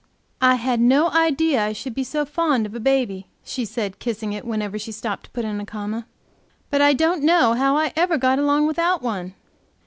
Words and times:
"I 0.41 0.55
had 0.55 0.79
no 0.81 1.11
idea 1.11 1.63
I 1.63 1.73
should 1.73 1.93
be 1.93 2.03
so 2.03 2.25
fond 2.25 2.65
of 2.65 2.73
a 2.73 2.79
baby," 2.79 3.27
she 3.43 3.65
said, 3.65 3.99
kissing 3.99 4.33
it, 4.33 4.45
whenever 4.45 4.79
she 4.79 4.91
stopped 4.91 5.25
to 5.25 5.29
put 5.29 5.45
in 5.45 5.59
a 5.61 5.65
comma; 5.67 6.07
"but 6.71 6.81
I 6.81 6.93
don't 6.93 7.21
know 7.21 7.53
how 7.53 7.77
I 7.77 7.93
ever 7.95 8.17
got 8.17 8.39
along 8.39 8.65
without 8.65 9.03
one. 9.03 9.35